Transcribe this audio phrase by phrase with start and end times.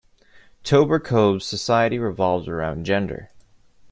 [0.63, 3.29] Tober Cove's society revolves around gender.